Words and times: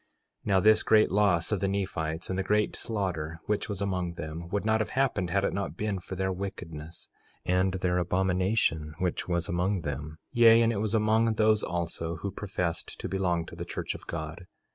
4:11 0.47 0.47
Now 0.47 0.59
this 0.59 0.81
great 0.81 1.11
loss 1.11 1.51
of 1.51 1.59
the 1.59 1.67
Nephites, 1.67 2.27
and 2.31 2.39
the 2.39 2.41
great 2.41 2.75
slaughter 2.75 3.39
which 3.45 3.69
was 3.69 3.81
among 3.83 4.13
them, 4.15 4.49
would 4.49 4.65
not 4.65 4.81
have 4.81 4.89
happened 4.97 5.29
had 5.29 5.43
it 5.45 5.53
not 5.53 5.77
been 5.77 5.99
for 5.99 6.15
their 6.15 6.31
wickedness 6.31 7.07
and 7.45 7.75
their 7.75 7.99
abomination 7.99 8.95
which 8.97 9.27
was 9.27 9.47
among 9.47 9.81
them; 9.81 10.17
yea, 10.31 10.63
and 10.63 10.73
it 10.73 10.77
was 10.81 10.95
among 10.95 11.35
those 11.35 11.61
also 11.61 12.15
who 12.15 12.31
professed 12.31 12.99
to 12.99 13.07
belong 13.07 13.45
to 13.45 13.55
the 13.55 13.63
church 13.63 13.93
of 13.93 14.07
God. 14.07 14.47